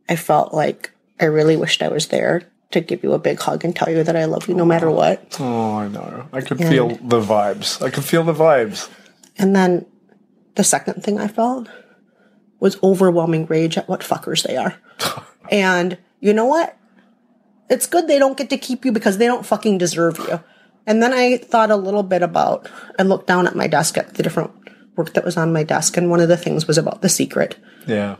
[0.08, 3.64] I felt like I really wished I was there to give you a big hug
[3.64, 5.36] and tell you that I love you no matter what.
[5.40, 6.28] Oh, I know.
[6.32, 7.82] I could And- feel the vibes.
[7.82, 8.88] I could feel the vibes.
[9.38, 9.86] And then
[10.54, 11.68] the second thing I felt
[12.60, 14.74] was overwhelming rage at what fuckers they are.
[15.50, 16.76] and you know what?
[17.68, 20.42] It's good they don't get to keep you because they don't fucking deserve you.
[20.86, 24.14] And then I thought a little bit about, I looked down at my desk at
[24.14, 24.52] the different
[24.94, 27.56] work that was on my desk, and one of the things was about the secret.
[27.86, 28.16] Yeah.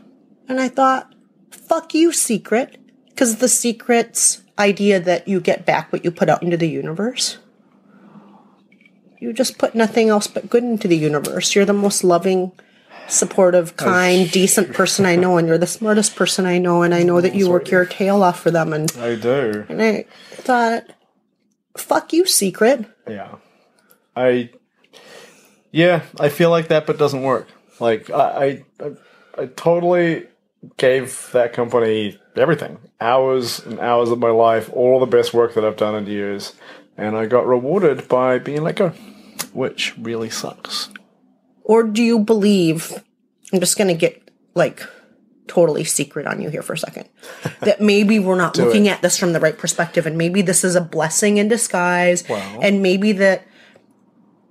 [0.49, 1.13] And I thought,
[1.49, 2.77] fuck you, secret.
[3.09, 7.37] Because the secret's idea that you get back what you put out into the universe.
[9.19, 11.55] You just put nothing else but good into the universe.
[11.55, 12.51] You're the most loving,
[13.07, 16.93] supportive, oh, kind, decent person I know, and you're the smartest person I know, and
[16.93, 18.73] I know that you work your tail off for them.
[18.73, 19.65] And, I do.
[19.69, 20.83] and I thought,
[21.77, 22.85] fuck you, secret.
[23.07, 23.35] Yeah.
[24.15, 24.49] I
[25.71, 27.47] Yeah, I feel like that but doesn't work.
[27.79, 28.91] Like I I I,
[29.37, 30.27] I totally
[30.77, 32.79] gave that company everything.
[32.99, 36.53] Hours and hours of my life, all the best work that I've done in years,
[36.97, 38.89] and I got rewarded by being let go,
[39.53, 40.89] which really sucks.
[41.67, 42.93] Or do you believe,
[43.51, 44.81] I'm just going to get like
[45.47, 47.09] totally secret on you here for a second,
[47.59, 48.91] that maybe we're not looking it.
[48.91, 52.59] at this from the right perspective and maybe this is a blessing in disguise Well.
[52.61, 53.45] and maybe that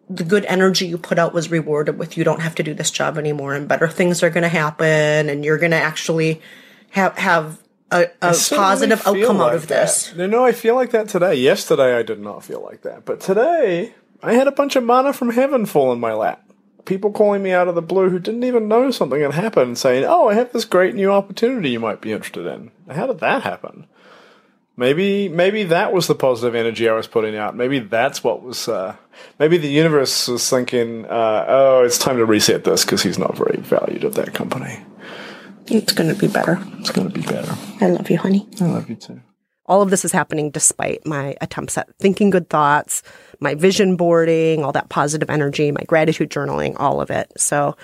[0.09, 2.90] the good energy you put out was rewarded with you don't have to do this
[2.90, 6.40] job anymore and better things are going to happen and you're going to actually
[6.90, 7.59] have have
[7.90, 10.09] a, a positive outcome out like of this.
[10.11, 10.16] that.
[10.16, 11.35] No, no, I feel like that today.
[11.35, 15.12] Yesterday, I did not feel like that, but today, I had a bunch of manna
[15.12, 16.42] from heaven fall in my lap.
[16.87, 20.05] People calling me out of the blue who didn't even know something had happened, saying,
[20.05, 23.42] "Oh, I have this great new opportunity you might be interested in." How did that
[23.42, 23.87] happen?
[24.79, 27.57] Maybe, maybe that was the positive energy I was putting out.
[27.57, 28.68] Maybe that's what was.
[28.68, 28.96] Uh,
[29.38, 33.37] maybe the universe was thinking, uh, "Oh, it's time to reset this because he's not
[33.37, 34.79] very valued at that company."
[35.68, 36.62] It's going to be better.
[36.79, 37.53] It's going to be better.
[37.81, 38.49] I love you, honey.
[38.61, 39.20] I love you too.
[39.66, 43.02] All of this is happening despite my attempts at thinking good thoughts,
[43.40, 47.33] my vision boarding, all that positive energy, my gratitude journaling, all of it.
[47.37, 47.76] So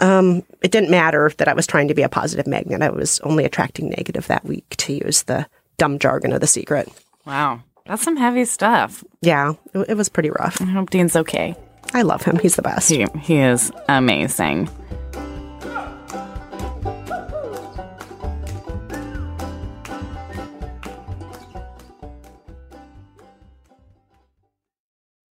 [0.00, 2.82] um, it didn't matter that I was trying to be a positive magnet.
[2.82, 6.88] I was only attracting negative that week, to use the dumb jargon of the secret.
[7.24, 7.62] Wow.
[7.86, 9.02] That's some heavy stuff.
[9.22, 10.60] Yeah, it, it was pretty rough.
[10.60, 11.56] I hope Dean's okay.
[11.94, 12.38] I love him.
[12.38, 12.90] He's the best.
[12.90, 14.68] He, he is amazing.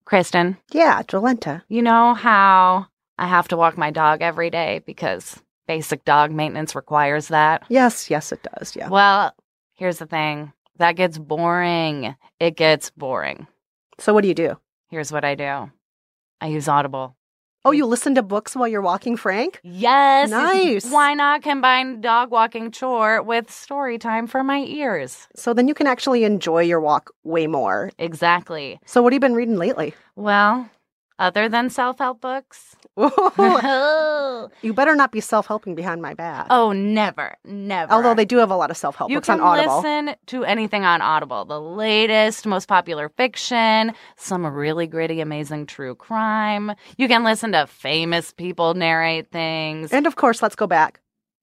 [0.06, 1.62] Kristen, Yeah, Jolenta.
[1.68, 2.86] you know how
[3.18, 7.64] I have to walk my dog every day because basic dog maintenance requires that?
[7.68, 8.76] Yes, yes, it does.
[8.76, 8.88] Yeah.
[8.88, 9.34] Well,
[9.74, 12.14] here's the thing that gets boring.
[12.38, 13.48] It gets boring.
[13.98, 14.56] So what do you do?
[14.90, 15.70] Here's what I do
[16.40, 17.16] I use Audible.
[17.66, 19.58] Oh, you listen to books while you're walking Frank?
[19.64, 20.30] Yes.
[20.30, 20.88] Nice.
[20.88, 25.26] Why not combine dog walking chore with story time for my ears?
[25.34, 27.90] So then you can actually enjoy your walk way more.
[27.98, 28.78] Exactly.
[28.86, 29.96] So what have you been reading lately?
[30.14, 30.70] Well,
[31.18, 32.76] other than self help books,
[34.62, 36.46] you better not be self-helping behind my back.
[36.50, 37.92] oh, never, never.
[37.92, 39.76] Although they do have a lot of self-help books on Audible.
[39.76, 41.44] You can listen to anything on Audible.
[41.44, 46.72] The latest, most popular fiction, some really gritty, amazing true crime.
[46.96, 49.92] You can listen to famous people narrate things.
[49.92, 51.00] And of course, let's go back.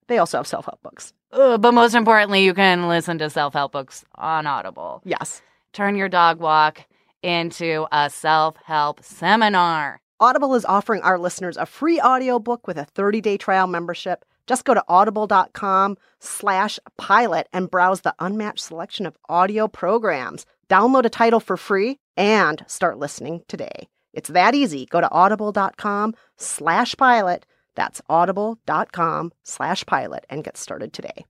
[0.07, 1.13] They also have self-help books.
[1.31, 5.01] Uh, but most importantly, you can listen to self help books on Audible.
[5.05, 5.41] Yes.
[5.71, 6.85] Turn your dog walk
[7.23, 10.02] into a self help seminar.
[10.19, 14.25] Audible is offering our listeners a free audiobook with a 30-day trial membership.
[14.47, 20.45] Just go to audible.com slash pilot and browse the unmatched selection of audio programs.
[20.69, 23.87] Download a title for free and start listening today.
[24.13, 24.85] It's that easy.
[24.85, 27.45] Go to audible.com slash pilot.
[27.75, 31.25] That's audible.com slash pilot and get started today.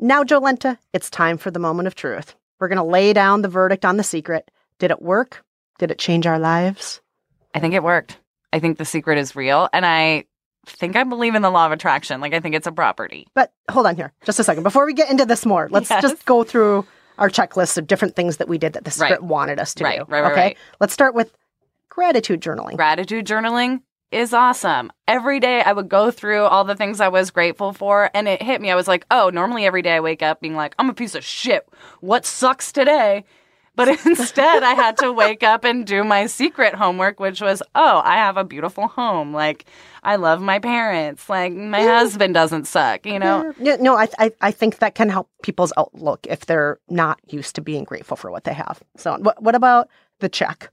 [0.00, 2.34] Now, Jolenta, it's time for the moment of truth.
[2.60, 4.50] We're going to lay down the verdict on the secret.
[4.78, 5.44] Did it work?
[5.78, 7.00] Did it change our lives?
[7.54, 8.18] I think it worked.
[8.52, 9.68] I think the secret is real.
[9.72, 10.24] And I
[10.66, 12.20] think I believe in the law of attraction.
[12.20, 13.26] Like, I think it's a property.
[13.34, 14.62] But hold on here, just a second.
[14.64, 16.02] Before we get into this more, let's Yes.
[16.02, 16.86] just go through
[17.18, 19.08] our checklist of different things that we did that the Right.
[19.08, 20.04] script wanted us to Right, do.
[20.08, 20.56] right, right, okay, right.
[20.80, 21.32] let's start with
[21.88, 22.76] gratitude journaling.
[22.76, 23.80] Gratitude journaling
[24.12, 24.90] is awesome.
[25.06, 28.40] Every day I would go through all the things I was grateful for, and it
[28.42, 28.70] hit me.
[28.70, 31.14] I was like, oh, normally every day I wake up being like, I'm a piece
[31.14, 31.68] of shit.
[32.00, 33.24] What sucks today?
[33.78, 38.02] But instead, I had to wake up and do my secret homework, which was, oh,
[38.04, 39.32] I have a beautiful home.
[39.32, 39.66] Like,
[40.02, 41.28] I love my parents.
[41.28, 43.54] Like, my husband doesn't suck, you know?
[43.56, 47.54] Yeah, no, I, I I think that can help people's outlook if they're not used
[47.54, 48.82] to being grateful for what they have.
[48.96, 49.88] So, what what about
[50.18, 50.70] the check?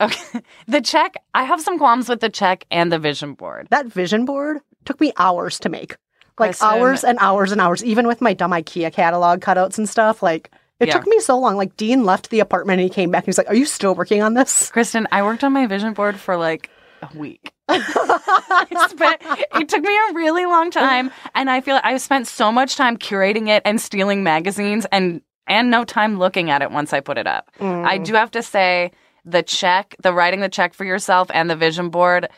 [0.00, 0.40] Okay.
[0.66, 3.68] The check, I have some qualms with the check and the vision board.
[3.70, 5.94] That vision board took me hours to make,
[6.40, 6.68] like Listen.
[6.68, 7.84] hours and hours and hours.
[7.84, 10.50] Even with my dumb IKEA catalog cutouts and stuff, like
[10.82, 10.94] it Yeah.
[10.98, 11.56] took me so long.
[11.56, 13.94] Like Dean left the apartment and he came back and he's like, "Are you still
[13.94, 16.68] working on this?" Kristen, I worked on my vision board for like
[17.02, 17.52] a week.
[17.70, 19.22] Spent,
[19.56, 22.76] it took me a really long time, and I feel like I spent so much
[22.76, 27.00] time curating it and stealing magazines, and and no time looking at it once I
[27.00, 27.50] put it up.
[27.58, 27.84] Mm.
[27.86, 28.92] I do have to say,
[29.24, 32.28] the check, the writing the check for yourself, and the vision board,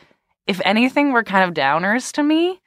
[0.47, 2.59] if anything, were kind of downers to me,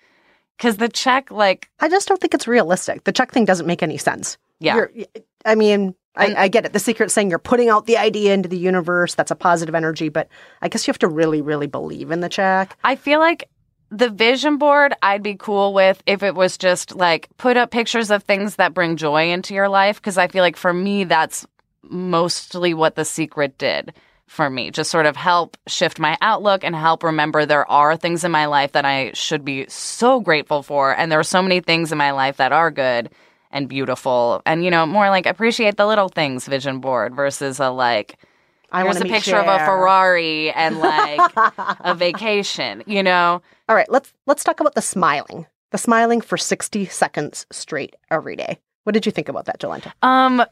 [0.56, 3.04] because the check, like, I just don't think it's realistic.
[3.04, 4.38] The check thing doesn't make any sense.
[4.60, 4.76] Yeah.
[4.76, 5.06] You're-
[5.44, 6.72] I mean, I, I get it.
[6.72, 9.14] The secret saying you're putting out the idea into the universe.
[9.14, 10.28] That's a positive energy, but
[10.60, 12.76] I guess you have to really, really believe in the check.
[12.82, 13.48] I feel like
[13.90, 18.10] the vision board I'd be cool with if it was just like put up pictures
[18.10, 21.46] of things that bring joy into your life because I feel like for me that's
[21.82, 23.94] mostly what the secret did
[24.26, 28.24] for me just sort of help shift my outlook and help remember there are things
[28.24, 31.60] in my life that I should be so grateful for and there are so many
[31.60, 33.08] things in my life that are good
[33.50, 37.70] and beautiful and you know more like appreciate the little things vision board versus a
[37.70, 38.16] like
[38.70, 41.32] I here's wanna a picture of a Ferrari and like
[41.80, 45.46] a vacation you know All right, let's let's talk about the smiling.
[45.70, 48.58] The smiling for 60 seconds straight every day.
[48.84, 49.92] What did you think about that, Jolenta?
[50.00, 50.42] Um,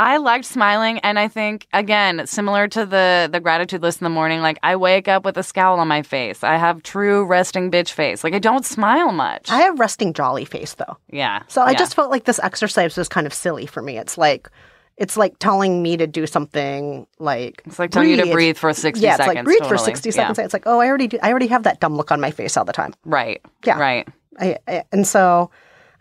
[0.00, 4.10] I liked smiling, and I think again, similar to the the gratitude list in the
[4.10, 6.42] morning, like I wake up with a scowl on my face.
[6.42, 8.24] I have true resting bitch face.
[8.24, 9.50] Like I don't smile much.
[9.50, 10.96] I have resting jolly face though.
[11.10, 11.42] yeah.
[11.48, 11.78] So I yeah.
[11.78, 13.98] just felt like this exercise was kind of silly for me.
[13.98, 14.48] It's like
[14.96, 18.72] it's like telling me to do something like It's like telling you to breathe for
[18.72, 19.84] 60 yeah, it's like seconds, breathe for totally.
[19.84, 20.12] 60 Yeah.
[20.12, 20.38] seconds.
[20.38, 22.56] It's like, oh, I already do, I already have that dumb look on my face
[22.56, 22.92] all the time.
[23.04, 23.40] right.
[23.64, 23.78] Yeah.
[23.78, 24.08] Right.
[24.38, 25.50] I, I, and so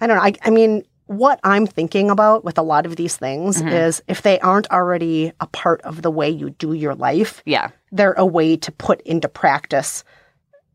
[0.02, 0.24] I don't know.
[0.24, 3.72] I, I mean, what I'm thinking about with a lot of these things Mhm.
[3.74, 7.70] is if they aren't already a part of the way you do your life, Yeah.
[7.92, 10.04] they're a way to put into practice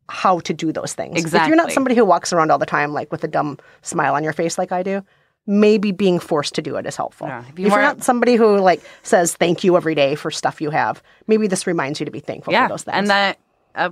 [0.08, 1.20] how to do those things.
[1.20, 1.44] Exactly.
[1.46, 4.16] If you're not somebody who walks around all the time like with a dumb smile
[4.16, 5.02] on your face like I do,
[5.46, 7.28] maybe being forced to do it is helpful.
[7.28, 10.60] if if you are not somebody who like says thank you every day for stuff
[10.60, 12.96] you have, maybe this reminds you to be thankful yeah, for those things.
[12.96, 13.38] and that
[13.76, 13.90] uh,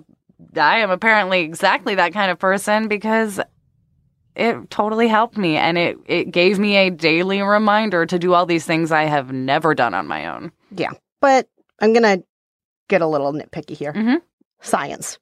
[0.57, 3.39] I am apparently exactly that kind of person because
[4.37, 8.47] it totally helped me, and it it gave me a daily reminder to do all
[8.47, 10.53] these things I have never done on my own.
[10.71, 10.91] yeah.
[11.21, 11.49] But
[11.81, 12.25] I'm going to
[12.89, 13.93] get a little nitpicky here.
[13.93, 14.21] Mhm.
[14.61, 15.19] Science.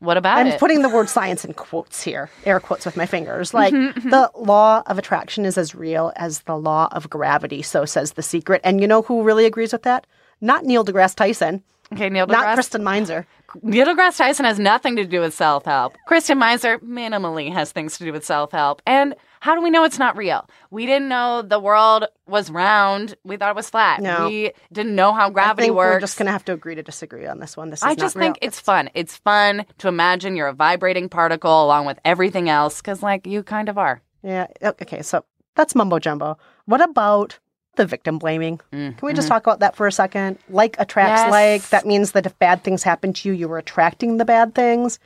[0.00, 0.58] What about I'm it?
[0.60, 3.52] putting the word science in quotes here, air quotes with my fingers.
[3.60, 4.10] Like Mhm, mhm.
[4.10, 8.22] the law of attraction is as real as the law of gravity, so says the
[8.22, 8.60] secret.
[8.64, 10.06] And you know who really agrees with that?
[10.40, 11.62] Not Neil deGrasse Tyson,
[11.92, 12.30] okay, Neil deGrasse.
[12.30, 12.54] not.
[12.54, 13.26] Kristen Meinzer.
[13.62, 15.96] Neil deGrasse Tyson has nothing to do with self help.
[16.06, 18.82] Kristen Meinzer minimally has things to do with self help.
[18.86, 20.48] And how do we know it's not real?
[20.70, 23.16] We didn't know the world was round.
[23.24, 24.00] We thought it was flat.
[24.00, 24.28] No.
[24.28, 25.94] We didn't know how I gravity think works.
[25.94, 27.70] We're just going to have to agree to disagree on this one.
[27.70, 28.90] This is I just think it's fun.
[28.94, 33.42] It's fun to imagine you're a vibrating particle along with everything else because, like, you
[33.42, 34.02] kind of are.
[34.22, 34.46] Yeah.
[34.62, 35.02] Okay.
[35.02, 35.24] So
[35.54, 36.38] that's mumbo jumbo.
[36.66, 37.38] What about
[37.76, 38.60] the victim blaming?
[38.72, 39.30] Can we just mhm.
[39.30, 40.38] talk about that for a second?
[40.48, 41.30] Like attracts Yes.
[41.30, 41.68] like.
[41.70, 44.98] That means that if bad things happen to you, you were attracting the bad things.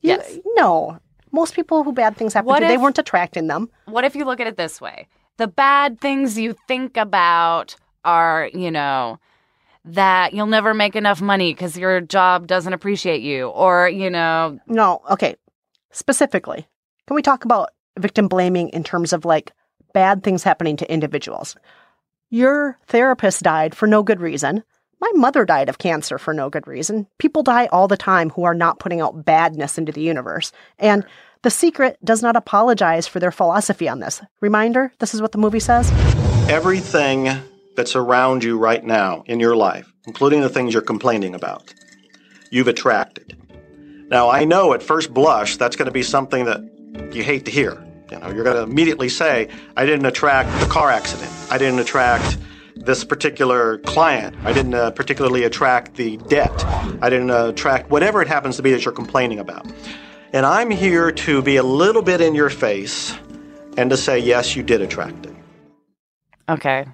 [0.00, 0.38] You- Yes.
[0.54, 0.98] No.
[1.32, 3.70] Most people who bad things happen What to, they weren't attracting them.
[3.86, 5.08] What if you look at it this way?
[5.38, 9.18] The bad things you think about are, you know,
[9.84, 14.58] that you'll never make enough money because your job doesn't appreciate you, or, you know,
[14.66, 15.00] No.
[15.10, 15.36] Okay.
[15.90, 16.66] Specifically,
[17.06, 19.52] can we talk about victim blaming in terms of like
[19.92, 21.56] bad things happening to individuals?
[22.34, 24.64] Your therapist died for no good reason.
[25.02, 27.06] My mother died of cancer for no good reason.
[27.18, 30.50] People die all the time who are not putting out badness into the universe.
[30.78, 31.04] And
[31.42, 34.22] The Secret does not apologize for their philosophy on this.
[34.40, 35.90] Reminder this is what the movie says.
[36.48, 37.28] Everything
[37.76, 41.74] that's around you right now in your life, including the things you're complaining about,
[42.50, 43.38] you've attracted.
[44.08, 46.62] Now, I know at first blush that's going to be something that
[47.14, 47.86] you hate to hear.
[48.12, 51.32] You know, you're going to immediately say, I didn't attract the car accident.
[51.50, 52.36] I didn't attract
[52.76, 54.36] this particular client.
[54.44, 56.52] I didn't uh, particularly attract the debt.
[57.00, 59.66] I didn't uh, attract whatever it happens to be that you're complaining about.
[60.34, 63.14] And I'm here to be a little bit in your face
[63.78, 65.34] and to say, yes, you did attract it.
[66.50, 66.84] Okay.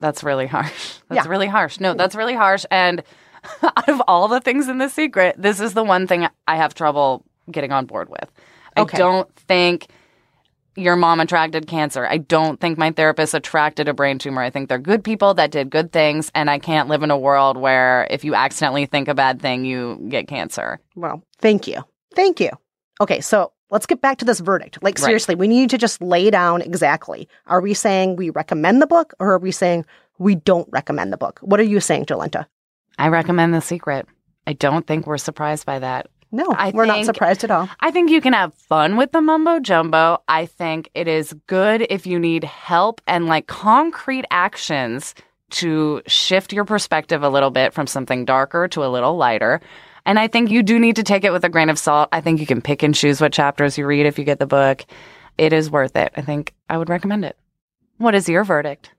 [0.00, 0.98] That's really harsh.
[1.08, 1.30] That's Yeah.
[1.30, 1.80] really harsh.
[1.80, 2.66] No, that's really harsh.
[2.70, 3.02] And
[3.62, 6.74] out of all the things in the secret, this is the one thing I have
[6.74, 8.30] trouble getting on board with.
[8.76, 8.96] Okay.
[8.96, 9.86] I don't think
[10.78, 12.06] your mom attracted cancer.
[12.06, 14.40] I don't think my therapist attracted a brain tumor.
[14.42, 16.30] I think they're good people that did good things.
[16.34, 19.64] And I can't live in a world where if you accidentally think a bad thing,
[19.64, 20.80] you get cancer.
[20.94, 21.84] Well, thank you.
[22.14, 22.50] Thank you.
[23.00, 24.78] Okay, so let's get back to this verdict.
[24.82, 25.04] Like, Right.
[25.04, 27.28] seriously, we need to just lay down exactly.
[27.46, 29.84] Are we saying we recommend the book or are we saying
[30.18, 31.38] we don't recommend the book?
[31.42, 32.46] What are you saying, Jolenta?
[32.98, 34.06] I recommend The Secret.
[34.46, 36.08] I don't think we're surprised by that.
[36.30, 37.68] No, I we're not surprised at all.
[37.80, 40.22] I think you can have fun with the mumbo jumbo.
[40.28, 45.14] I think it is good if you need help and like concrete actions
[45.50, 49.60] to shift your perspective a little bit from something darker to a little lighter.
[50.04, 52.10] And I think you do need to take it with a grain of salt.
[52.12, 54.46] I think you can pick and choose what chapters you read if you get the
[54.46, 54.84] book.
[55.38, 56.12] It is worth it.
[56.16, 57.38] I think I would recommend it.
[57.96, 58.90] What is your verdict?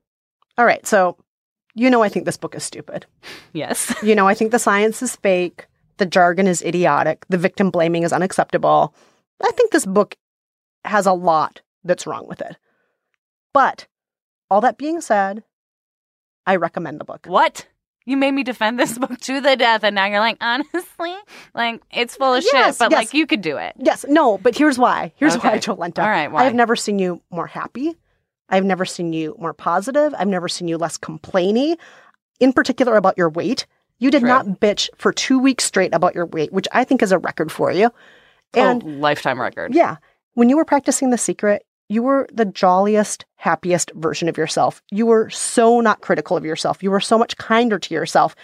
[0.58, 1.18] All right, so
[1.76, 3.06] you know, I think this book is stupid.
[3.54, 3.96] Yes.
[4.04, 5.66] You know, I think the science is fake,
[6.00, 8.94] the jargon is idiotic, the victim blaming is unacceptable.
[9.44, 10.16] I think this book
[10.84, 12.58] has a lot that's wrong with it.
[13.54, 13.88] But
[14.50, 15.44] all that being said,
[16.46, 17.26] I recommend the book.
[17.28, 17.68] What?
[18.06, 21.14] You made me defend this book to the death, and now you're like, honestly,
[21.54, 22.98] like it's full of Yes, shit, but yes.
[22.98, 23.76] like you could do it.
[23.78, 25.14] Yes, no, but here's why.
[25.18, 25.60] Here's why, Okay.
[25.60, 26.00] Jolenta.
[26.04, 27.96] All right, I have never seen you more happy.
[28.50, 30.14] I've never seen you more positive.
[30.18, 31.78] I've never seen you less complainy,
[32.40, 33.68] in particular about your weight.
[34.00, 34.30] You did True.
[34.30, 37.52] not bitch for two weeks straight about your weight, which I think is a record
[37.52, 37.92] for you.
[38.54, 39.76] And oh, lifetime record.
[39.76, 39.98] yeah,
[40.34, 44.82] when you were practicing the secret, you were the jolliest, happiest version of yourself.
[44.92, 46.82] You were so not critical of yourself.
[46.82, 48.36] You were so much kinder to yourself.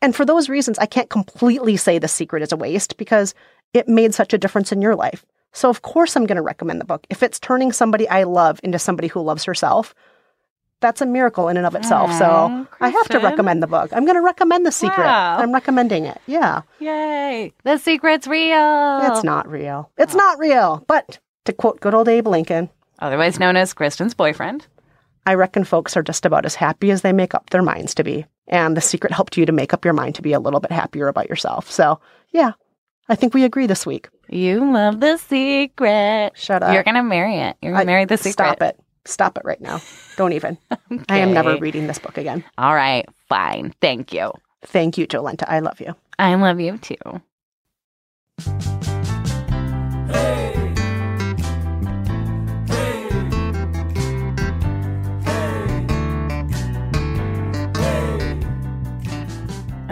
[0.00, 3.34] And for those reasons, I can't completely say the secret is a waste because
[3.72, 5.24] it made such a difference in your life.
[5.52, 7.06] So, of course, I'm going to recommend the book.
[7.10, 9.94] If it's turning somebody I love into somebody who loves herself,
[10.80, 12.12] that's a miracle in and of itself.
[12.12, 13.90] so, Aw, I have to recommend the book.
[13.92, 15.04] I'm going to recommend The Secret.
[15.04, 15.38] Wow.
[15.38, 16.20] I'm recommending it.
[16.26, 16.62] Yeah.
[16.78, 17.52] Yay.
[17.64, 19.00] The secret's real.
[19.04, 19.90] It's not real.
[19.96, 20.84] It's not real.
[20.86, 22.68] But to quote good old Abe Lincoln,
[22.98, 24.66] Otherwise known as Kristen's boyfriend.
[25.26, 28.04] I reckon folks are just about as happy as they make up their minds to
[28.04, 28.26] be.
[28.46, 30.70] And the secret helped you to make up your mind to be a little bit
[30.70, 31.70] happier about yourself.
[31.70, 31.98] So,
[32.30, 32.52] yeah,
[33.08, 34.08] I think we agree this week.
[34.28, 36.32] You love the secret.
[36.34, 36.74] Shut up.
[36.74, 37.56] You're going to marry it.
[37.62, 38.32] You're going to marry the secret.
[38.32, 39.80] Stop it stop it right now.
[40.16, 40.58] Don't even.
[40.72, 41.04] okay.
[41.08, 42.44] I am never reading this book again.
[42.58, 43.74] All right, fine.
[43.80, 44.32] Thank you.
[44.62, 45.44] Thank you, Jolenta.
[45.46, 45.94] I love you.
[46.18, 46.96] I love you too.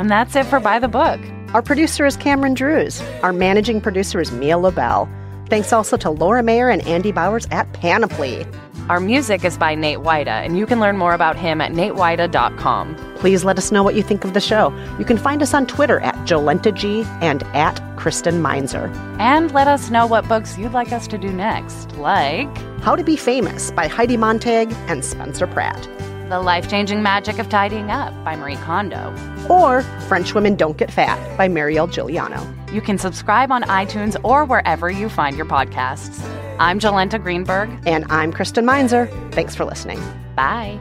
[0.03, 1.21] And that's it for By the Book.
[1.55, 3.01] Our producer is Cameron Drews.
[3.23, 5.09] Our managing producer is Mia Lobel.
[5.53, 8.47] Thanks also to Laura Mayer and Andy Bowers at Panoply.
[8.89, 12.97] Our music is by Nate Wida, and you can learn more about him at natewida.com.
[13.17, 14.75] Please let us know what you think of the show.
[14.99, 18.87] You can find us on Twitter at JolentaG and at Kristen Meinzer.
[19.19, 22.49] And let us know what books you'd like us to do next, like
[22.81, 25.87] How to Be Famous by Heidi Montag and Spencer Pratt.
[26.33, 29.14] The Life Changing Magic of Tidying Up by Marie Kondo.
[29.51, 32.72] Or French Women Don't Get Fat by Mireille Guiliano.
[32.72, 36.26] You can subscribe on iTunes or wherever you find your podcasts.
[36.59, 37.68] I'm Jolenta Greenberg.
[37.87, 39.09] And I'm Kristen Meinzer.
[39.33, 40.01] Thanks for listening.
[40.35, 40.80] Bye.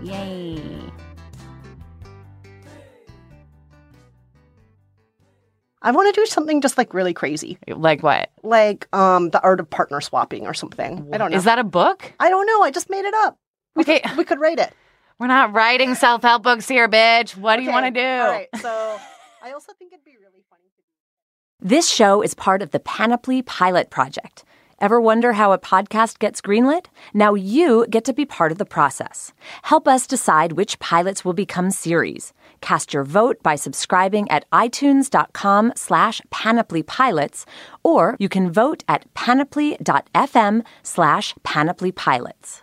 [0.00, 0.62] Yay.
[5.84, 7.58] I want to do something just like really crazy.
[7.68, 8.30] Like what?
[8.42, 11.08] Like um the art of partner swapping or something.
[11.12, 11.36] I don't know.
[11.36, 12.12] Is that a book?
[12.18, 12.62] I don't know.
[12.62, 13.38] I just made it up.
[13.76, 14.00] We Okay.
[14.00, 14.72] could, we could rate it.
[15.20, 17.36] We're not writing self help books here, bitch.
[17.36, 18.00] What do you want to do?
[18.22, 18.48] All right.
[18.60, 18.98] So
[19.42, 20.62] I also think it'd be really funny.
[20.64, 20.82] To
[21.62, 21.68] do.
[21.68, 24.44] This show is part of the Panoply Pilot Project.
[24.80, 26.86] Ever wonder how a podcast gets greenlit?
[27.14, 29.32] Now you get to be part of the process.
[29.62, 32.32] Help us decide which pilots will become series.
[32.64, 37.44] Cast your vote by subscribing at itunes.com slash panoplypilots,
[37.82, 42.62] or you can vote at panoply.fm slash panoplypilots.